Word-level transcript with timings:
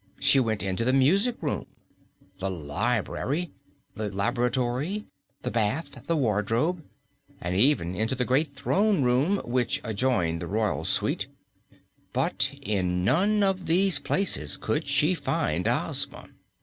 She 0.19 0.39
went 0.39 0.63
into 0.63 0.83
the 0.83 0.93
music 0.93 1.35
room, 1.41 1.67
the 2.39 2.49
library, 2.49 3.51
the 3.93 4.09
laboratory, 4.09 5.05
the 5.43 5.51
bath, 5.51 6.07
the 6.07 6.15
wardrobe, 6.17 6.83
and 7.39 7.55
even 7.55 7.93
into 7.93 8.15
the 8.15 8.25
great 8.25 8.55
throne 8.55 9.03
room, 9.03 9.37
which 9.45 9.79
adjoined 9.83 10.41
the 10.41 10.47
royal 10.47 10.85
suite, 10.85 11.27
but 12.13 12.51
in 12.63 13.05
none 13.05 13.43
of 13.43 13.67
these 13.67 13.99
places 13.99 14.57
could 14.57 14.87
she 14.87 15.13
find 15.13 15.67
Ozma. 15.67 16.29